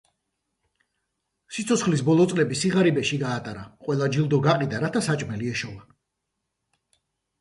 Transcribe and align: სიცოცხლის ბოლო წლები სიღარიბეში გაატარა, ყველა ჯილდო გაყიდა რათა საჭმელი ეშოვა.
სიცოცხლის 1.57 2.01
ბოლო 2.07 2.25
წლები 2.31 2.57
სიღარიბეში 2.63 3.19
გაატარა, 3.25 3.67
ყველა 3.89 4.09
ჯილდო 4.17 4.41
გაყიდა 4.49 4.81
რათა 4.87 5.07
საჭმელი 5.09 5.53
ეშოვა. 5.57 5.89